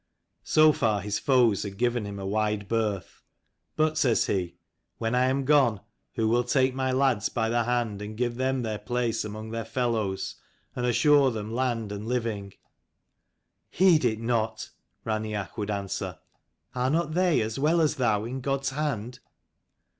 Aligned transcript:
So 0.41 0.71
far 0.71 1.01
his 1.01 1.19
foes 1.19 1.61
had 1.61 1.77
given 1.77 2.05
him 2.05 2.17
a 2.17 2.25
wide 2.25 2.67
berth; 2.67 3.21
but 3.75 3.99
says 3.99 4.25
he 4.25 4.55
"When 4.97 5.13
I 5.13 5.25
am 5.25 5.45
gone, 5.45 5.79
who 6.15 6.27
will 6.27 6.43
take 6.43 6.73
my 6.73 6.91
lads 6.91 7.29
by 7.29 7.49
the 7.49 7.65
hand, 7.65 8.01
and 8.01 8.17
give 8.17 8.35
them 8.37 8.63
their 8.63 8.79
place 8.79 9.23
among 9.23 9.51
their 9.51 9.63
fellows, 9.63 10.37
and 10.75 10.87
assure 10.87 11.29
them 11.29 11.53
land 11.53 11.91
and 11.91 12.07
living?"" 12.07 12.55
Heed 13.69 14.03
it 14.03 14.19
not," 14.19 14.71
Raineach 15.05 15.55
would 15.55 15.69
answer. 15.69 16.17
"Are 16.73 16.89
not 16.89 17.13
they 17.13 17.39
as 17.41 17.59
well 17.59 17.79
as 17.79 17.97
thou 17.97 18.25
in 18.25 18.41
God's 18.41 18.71
hand?" 18.71 19.19